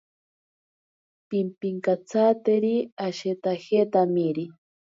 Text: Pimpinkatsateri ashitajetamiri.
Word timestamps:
Pimpinkatsateri 1.29 2.73
ashitajetamiri. 3.07 4.45